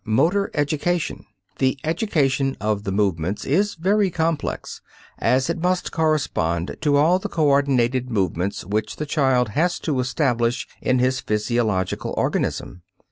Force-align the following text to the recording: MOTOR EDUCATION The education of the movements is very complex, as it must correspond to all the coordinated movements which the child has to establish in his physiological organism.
MOTOR 0.03 0.49
EDUCATION 0.55 1.27
The 1.59 1.77
education 1.83 2.57
of 2.59 2.85
the 2.85 2.91
movements 2.91 3.45
is 3.45 3.75
very 3.75 4.09
complex, 4.09 4.81
as 5.19 5.47
it 5.47 5.61
must 5.61 5.91
correspond 5.91 6.75
to 6.81 6.95
all 6.97 7.19
the 7.19 7.29
coordinated 7.29 8.09
movements 8.09 8.65
which 8.65 8.95
the 8.95 9.05
child 9.05 9.49
has 9.49 9.77
to 9.81 9.99
establish 9.99 10.67
in 10.81 10.97
his 10.97 11.19
physiological 11.19 12.15
organism. 12.17 12.81